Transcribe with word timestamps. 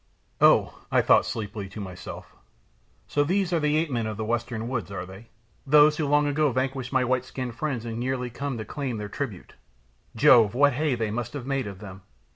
"Oh," 0.41 0.83
I 0.91 1.03
thought 1.03 1.27
sleepily 1.27 1.69
to 1.69 1.79
myself, 1.79 2.35
"so 3.07 3.23
these 3.23 3.53
are 3.53 3.59
the 3.59 3.77
ape 3.77 3.91
men 3.91 4.07
of 4.07 4.17
the 4.17 4.25
western 4.25 4.67
woods, 4.67 4.89
are 4.89 5.05
they? 5.05 5.27
Those 5.67 5.97
who 5.97 6.07
long 6.07 6.25
ago 6.25 6.51
vanquished 6.51 6.91
my 6.91 7.03
white 7.03 7.23
skinned 7.23 7.53
friends 7.53 7.85
and 7.85 8.03
yearly 8.03 8.31
come 8.31 8.57
to 8.57 8.65
claim 8.65 8.97
their 8.97 9.09
tribute. 9.09 9.53
Jove, 10.15 10.55
what 10.55 10.73
hay 10.73 10.95
they 10.95 11.11
must 11.11 11.33
have 11.33 11.45
made 11.45 11.67
of 11.67 11.77
them! 11.77 12.01